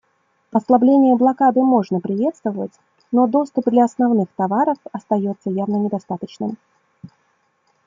Ослабление 0.51 1.15
блокады 1.15 1.61
можно 1.61 1.99
приветствовать, 1.99 2.71
но 3.11 3.27
доступ 3.27 3.69
для 3.69 3.83
основных 3.83 4.29
товаров 4.35 4.77
остается 4.91 5.51
явно 5.51 5.75
недостаточным. 5.75 6.57